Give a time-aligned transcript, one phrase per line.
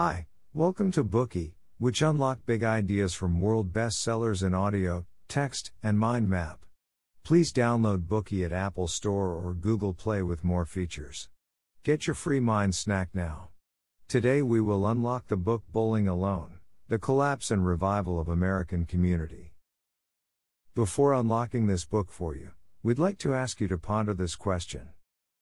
[0.00, 5.98] Hi, welcome to Bookey, which unlock big ideas from world bestsellers in audio, text, and
[5.98, 6.64] mind map.
[7.24, 11.28] Please download Bookey at Apple Store or Google Play with more features.
[11.82, 13.48] Get your free mind snack now.
[14.06, 19.52] Today we will unlock the book Bowling Alone The Collapse and Revival of American Community.
[20.76, 22.52] Before unlocking this book for you,
[22.84, 24.90] we'd like to ask you to ponder this question.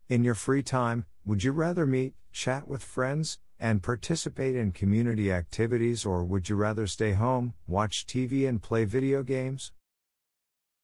[0.08, 5.32] In your free time, would you rather meet, chat with friends, and participate in community
[5.32, 9.72] activities, or would you rather stay home, watch TV, and play video games?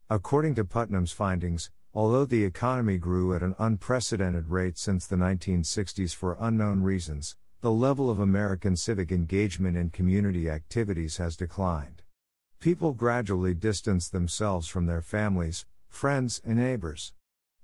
[0.08, 6.14] According to Putnam's findings, although the economy grew at an unprecedented rate since the 1960s
[6.14, 12.02] for unknown reasons, the level of American civic engagement in community activities has declined.
[12.58, 17.12] People gradually distanced themselves from their families, friends, and neighbors.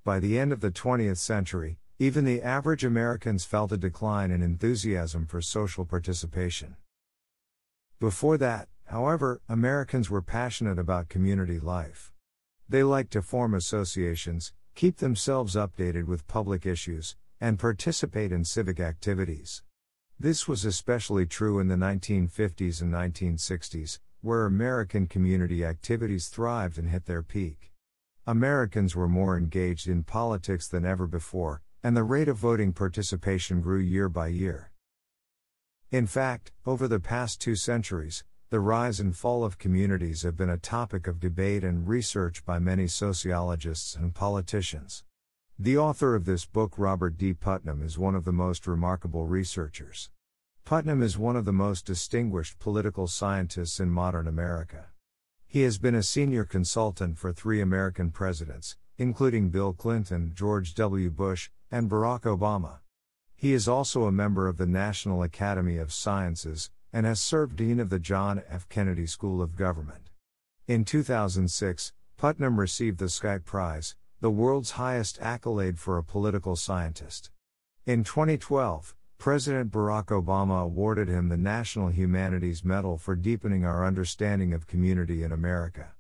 [0.05, 4.41] By the end of the 20th century, even the average Americans felt a decline in
[4.41, 6.77] enthusiasm for social participation.
[7.99, 12.13] Before that, however, Americans were passionate about community life.
[12.69, 18.79] They liked to form associations, keep themselves updated with public issues, and participate in civic
[18.79, 19.65] activities.
[20.21, 26.91] This was especially true in the 1950s and 1960s, where American community activities thrived and
[26.91, 27.73] hit their peak.
[28.25, 33.61] Americans were more engaged in politics than ever before, and the rate of voting participation
[33.61, 34.71] grew year by year.
[35.91, 40.51] In fact, over the past two centuries, the rise and fall of communities have been
[40.51, 45.05] a topic of debate and research by many sociologists and politicians.
[45.59, 47.35] The author of this book, Robert D.
[47.35, 50.11] Putnam, is one of the most remarkable researchers.
[50.65, 54.87] Putnam is one of the most distinguished political scientists in modern America.
[55.47, 61.11] He has been a senior consultant for three American presidents, including Bill Clinton, George W.
[61.11, 62.79] Bush, and Barack Obama.
[63.35, 67.79] He is also a member of the National Academy of Sciences and has served Dean
[67.79, 68.69] of the John F.
[68.69, 70.11] Kennedy School of Government.
[70.67, 77.31] In 2006, Putnam received the Skytte Prize, the world's highest accolade for a political scientist.
[77.87, 84.53] In 2012, President Barack Obama awarded him the National Humanities Medal for deepening our understanding
[84.53, 85.93] of community in America.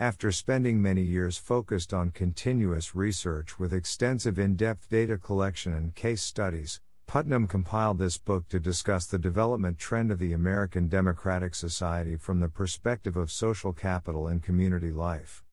[0.00, 5.94] After spending many years focused on continuous research with extensive in depth data collection and
[5.94, 11.54] case studies, Putnam compiled this book to discuss the development trend of the American Democratic
[11.54, 15.44] Society from the perspective of social capital and community life.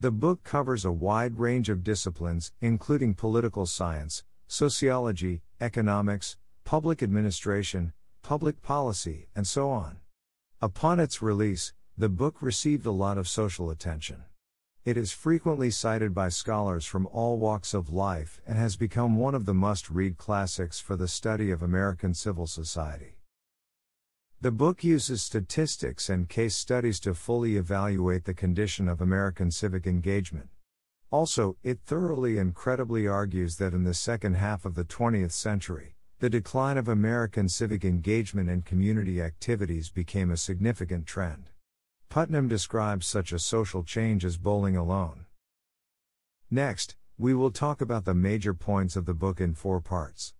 [0.00, 7.92] The book covers a wide range of disciplines, including political science, sociology, economics, public administration,
[8.22, 9.98] public policy, and so on.
[10.62, 14.24] Upon its release, the book received a lot of social attention.
[14.84, 19.34] It is frequently cited by scholars from all walks of life and has become one
[19.34, 23.18] of the must read classics for the study of American civil society.
[24.40, 29.86] The book uses statistics and case studies to fully evaluate the condition of American civic
[29.86, 30.48] engagement.
[31.10, 35.94] Also, it thoroughly and credibly argues that in the second half of the 20th century,
[36.20, 41.50] the decline of American civic engagement and community activities became a significant trend.
[42.10, 45.26] Putnam describes such a social change as bowling alone.
[46.50, 50.34] Next, we will talk about the major points of the book in four parts.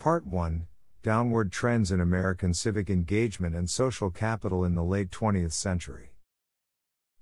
[0.00, 0.66] Part 1
[1.04, 6.16] Downward Trends in American Civic Engagement and Social Capital in the Late 20th Century.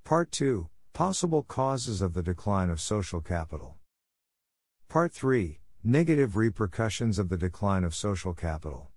[0.05, 3.77] Part 2 Possible Causes of the Decline of Social Capital.
[4.89, 8.89] Part 3 Negative Repercussions of the Decline of Social Capital.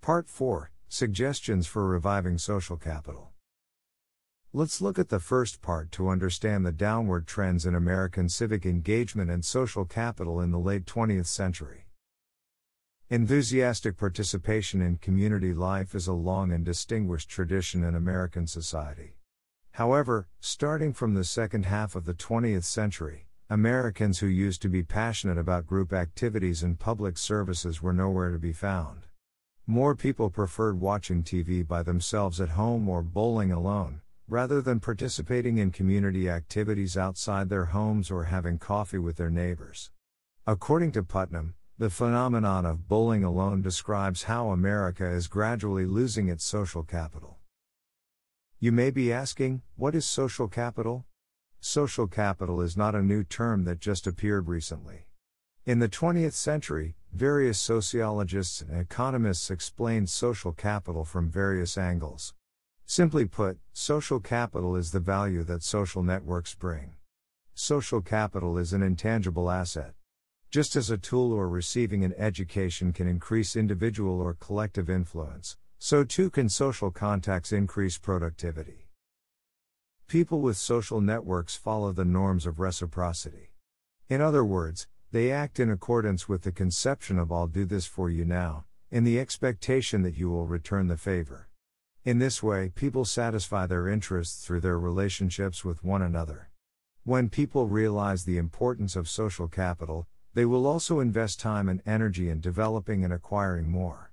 [0.00, 3.33] Part 4 Suggestions for Reviving Social Capital.
[4.56, 9.28] Let's look at the first part to understand the downward trends in American civic engagement
[9.28, 11.86] and social capital in the late 20th century.
[13.10, 19.16] Enthusiastic participation in community life is a long and distinguished tradition in American society.
[19.72, 24.84] However, starting from the second half of the 20th century, Americans who used to be
[24.84, 29.08] passionate about group activities and public services were nowhere to be found.
[29.66, 35.58] More people preferred watching TV by themselves at home or bowling alone, rather than participating
[35.58, 39.90] in community activities outside their homes or having coffee with their neighbors.
[40.46, 46.44] According to Putnam, the phenomenon of bowling alone describes how America is gradually losing its
[46.44, 47.38] social capital.
[48.60, 51.04] You may be asking, what is social capital?
[51.60, 55.06] Social capital is not a new term that just appeared recently.
[55.66, 62.34] In the 20th century, various sociologists and economists explained social capital from various angles.
[62.86, 66.94] Simply put, social capital is the value that social networks bring.
[67.54, 69.94] Social capital is an intangible asset.
[70.50, 76.04] Just as a tool or receiving an education can increase individual or collective influence, so
[76.04, 78.88] too can social contacts increase productivity.
[80.06, 83.54] People with social networks follow the norms of reciprocity.
[84.10, 88.10] In other words, they act in accordance with the conception of I'll do this for
[88.10, 91.48] you now, in the expectation that you will return the favor.
[92.04, 96.50] In this way, people satisfy their interests through their relationships with one another.
[97.04, 102.28] When people realize the importance of social capital, they will also invest time and energy
[102.28, 104.12] in developing and acquiring more.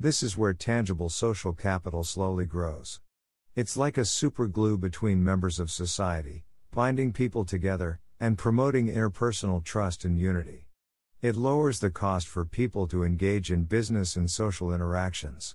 [0.00, 3.00] This is where tangible social capital slowly grows.
[3.54, 9.62] It's like a super glue between members of society, binding people together, and promoting interpersonal
[9.62, 10.68] trust and unity.
[11.20, 15.54] It lowers the cost for people to engage in business and social interactions.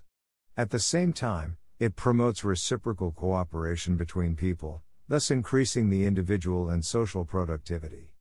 [0.56, 6.84] At the same time, it promotes reciprocal cooperation between people, thus increasing the individual and
[6.84, 8.12] social productivity.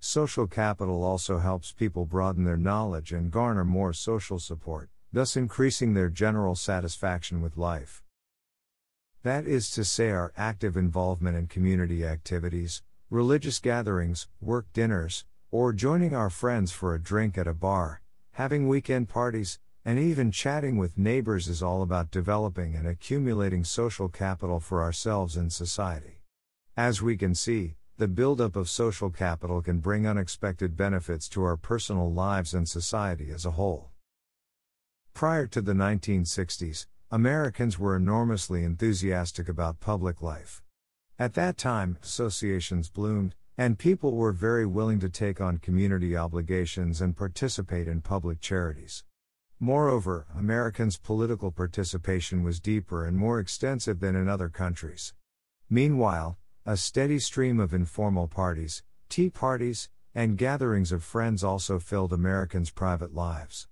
[0.00, 5.94] Social capital also helps people broaden their knowledge and garner more social support, thus increasing
[5.94, 8.02] their general satisfaction with life.
[9.22, 15.72] That is to say, our active involvement in community activities, religious gatherings, work dinners, or
[15.72, 18.02] joining our friends for a drink at a bar,
[18.32, 24.08] having weekend parties, and even chatting with neighbors is all about developing and accumulating social
[24.08, 26.20] capital for ourselves and society.
[26.76, 31.56] As we can see, the buildup of social capital can bring unexpected benefits to our
[31.56, 33.90] personal lives and society as a whole.
[35.12, 40.62] Prior to the 1960s, Americans were enormously enthusiastic about public life.
[41.18, 47.00] At that time, associations bloomed, and people were very willing to take on community obligations
[47.00, 49.04] and participate in public charities.
[49.60, 55.14] Moreover, Americans' political participation was deeper and more extensive than in other countries.
[55.70, 62.12] Meanwhile, a steady stream of informal parties, tea parties, and gatherings of friends also filled
[62.12, 63.68] Americans' private lives.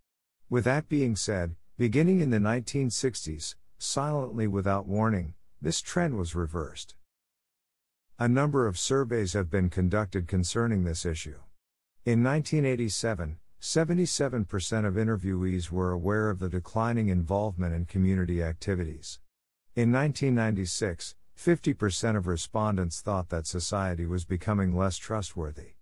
[0.48, 6.94] With that being said, beginning in the 1960s, silently without warning, this trend was reversed.
[8.18, 11.40] A number of surveys have been conducted concerning this issue.
[12.04, 19.20] In 1987, 77% of interviewees were aware of the declining involvement in community activities.
[19.76, 25.74] In 1996, 50% of respondents thought that society was becoming less trustworthy.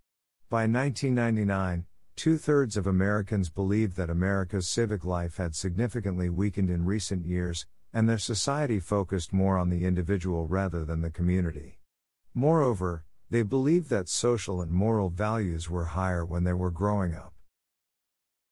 [0.47, 1.85] By 1999,
[2.15, 7.65] two thirds of Americans believed that America's civic life had significantly weakened in recent years,
[7.91, 11.79] and their society focused more on the individual rather than the community.
[12.35, 17.33] Moreover, they believed that social and moral values were higher when they were growing up.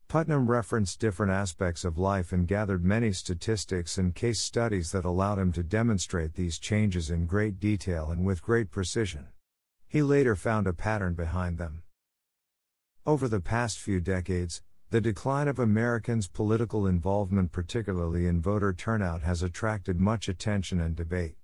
[0.09, 5.37] Putnam referenced different aspects of life and gathered many statistics and case studies that allowed
[5.37, 9.27] him to demonstrate these changes in great detail and with great precision.
[9.87, 11.83] He later found a pattern behind them.
[13.05, 19.21] Over the past few decades, the decline of Americans' political involvement, particularly in voter turnout,
[19.21, 21.35] has attracted much attention and debate.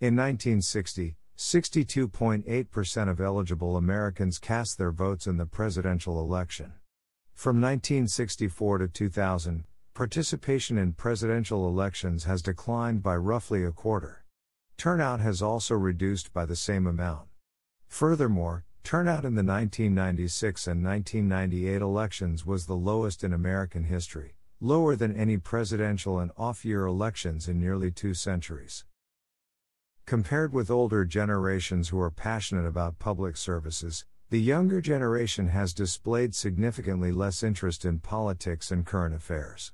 [0.00, 6.72] In 1960, 62.8% of eligible Americans cast their votes in the presidential election.
[7.36, 14.24] From 1964 to 2000, participation in presidential elections has declined by roughly a quarter.
[14.78, 17.28] Turnout has also reduced by the same amount.
[17.88, 24.96] Furthermore, turnout in the 1996 and 1998 elections was the lowest in American history, lower
[24.96, 28.86] than any presidential and off year elections in nearly two centuries.
[30.06, 36.34] Compared with older generations who are passionate about public services, the younger generation has displayed
[36.34, 39.72] significantly less interest in politics and current affairs.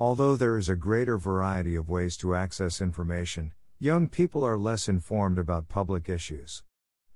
[0.00, 4.88] Although there is a greater variety of ways to access information, young people are less
[4.88, 6.64] informed about public issues.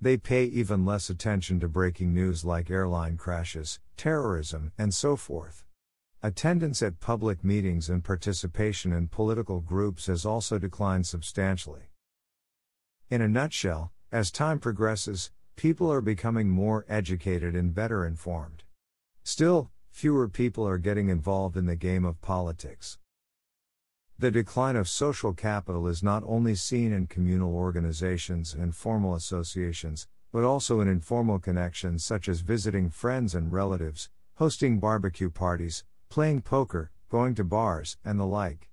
[0.01, 5.65] They pay even less attention to breaking news like airline crashes, terrorism, and so forth.
[6.23, 11.91] Attendance at public meetings and participation in political groups has also declined substantially.
[13.11, 18.63] In a nutshell, as time progresses, people are becoming more educated and better informed.
[19.25, 22.97] Still, fewer people are getting involved in the game of politics.
[24.21, 30.07] The decline of social capital is not only seen in communal organizations and formal associations,
[30.33, 36.43] but also in informal connections such as visiting friends and relatives, hosting barbecue parties, playing
[36.43, 38.71] poker, going to bars, and the like.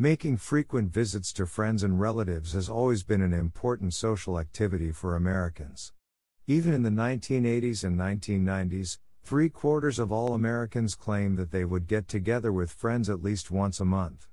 [0.00, 5.16] Making frequent visits to friends and relatives has always been an important social activity for
[5.16, 5.92] Americans.
[6.46, 11.88] Even in the 1980s and 1990s, three quarters of all Americans claimed that they would
[11.88, 14.28] get together with friends at least once a month.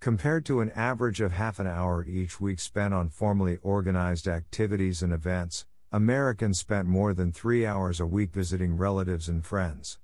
[0.00, 5.02] Compared to an average of half an hour each week spent on formally organized activities
[5.02, 9.98] and events, Americans spent more than three hours a week visiting relatives and friends.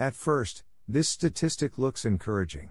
[0.00, 2.70] At first, this statistic looks encouraging.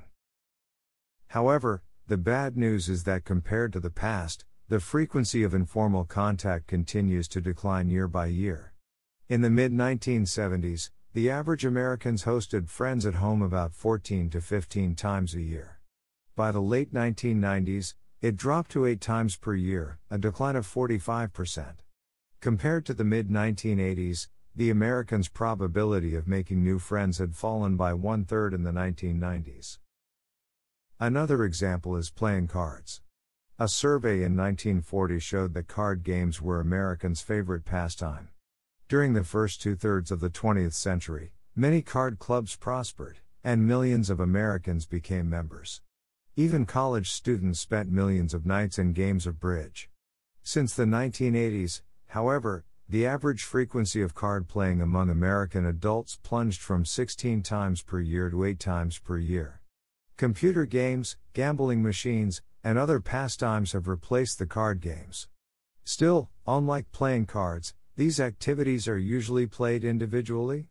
[1.35, 6.65] However, the bad news is that compared to the past, the frequency of informal contact
[6.65, 8.71] continues to decline year by year.
[9.27, 14.95] In the mid 1970s, the average Americans hosted friends at home about 14 to 15
[14.95, 15.81] times a year.
[16.37, 21.79] By the late 1990s, it dropped to 8 times per year, a decline of 45%.
[22.39, 27.93] Compared to the mid 1980s, the Americans' probability of making new friends had fallen by
[27.93, 29.79] one third in the 1990s.
[30.99, 33.01] Another example is playing cards.
[33.59, 38.29] A survey in 1940 showed that card games were Americans' favorite pastime.
[38.87, 44.09] During the first two thirds of the 20th century, many card clubs prospered, and millions
[44.09, 45.81] of Americans became members.
[46.37, 49.89] Even college students spent millions of nights in games of bridge.
[50.43, 56.85] Since the 1980s, however, the average frequency of card playing among American adults plunged from
[56.85, 59.59] 16 times per year to 8 times per year.
[60.17, 65.27] Computer games, gambling machines, and other pastimes have replaced the card games.
[65.83, 70.69] Still, unlike playing cards, these activities are usually played individually.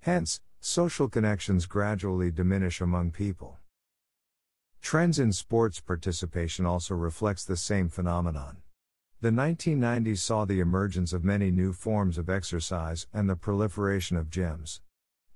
[0.00, 3.58] Hence, social connections gradually diminish among people.
[4.82, 8.56] Trends in sports participation also reflects the same phenomenon.
[9.20, 14.30] The 1990s saw the emergence of many new forms of exercise and the proliferation of
[14.30, 14.80] gyms.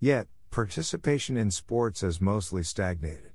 [0.00, 3.33] Yet, participation in sports has mostly stagnated.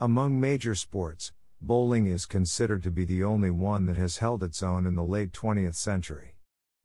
[0.00, 4.60] Among major sports, bowling is considered to be the only one that has held its
[4.60, 6.34] own in the late 20th century.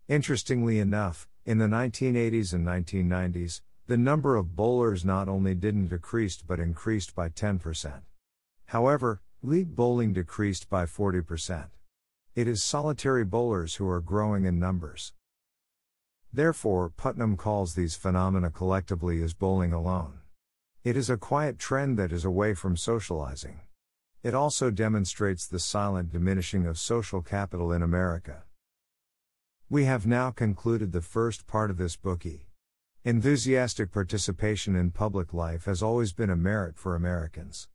[0.08, 6.40] Interestingly enough, in the 1980s and 1990s, the number of bowlers not only didn't decrease
[6.44, 8.04] but increased by 10%.
[8.68, 11.70] However, league bowling decreased by 40%.
[12.36, 15.14] It is solitary bowlers who are growing in numbers.
[16.32, 20.19] Therefore, Putnam calls these phenomena collectively as bowling alone.
[20.82, 23.60] It is a quiet trend that is away from socializing.
[24.24, 28.44] It also demonstrates the silent diminishing of social capital in America.
[29.70, 32.46] We have now concluded the first part of this Bookey.
[33.04, 37.68] Enthusiastic participation in public life has always been a merit for Americans.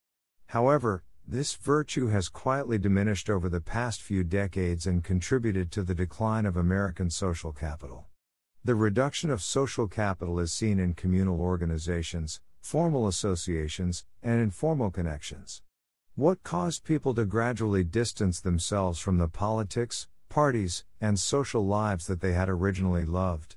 [0.46, 5.94] However, this virtue has quietly diminished over the past few decades and contributed to the
[5.94, 8.06] decline of American social capital.
[8.64, 15.61] The reduction of social capital is seen in communal organizations, formal associations, and informal connections.
[16.14, 22.23] What caused people to gradually distance themselves from the politics, parties, and social lives that
[22.23, 23.56] they had originally loved?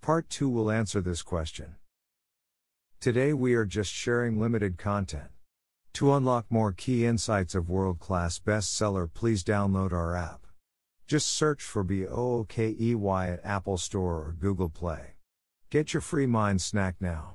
[0.00, 1.74] Part 2 will answer this question.
[3.00, 5.30] Today we are just sharing limited content.
[5.94, 10.46] To unlock more key insights of world class bestseller, please download our app.
[11.08, 12.94] Just search for BOOKEY
[13.32, 15.16] at Apple Store or Google Play.
[15.70, 17.34] Get your free mind snack now.